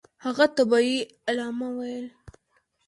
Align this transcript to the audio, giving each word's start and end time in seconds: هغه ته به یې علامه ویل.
هغه 0.25 0.45
ته 0.55 0.63
به 0.69 0.79
یې 0.87 0.97
علامه 1.29 1.69
ویل. 1.77 2.05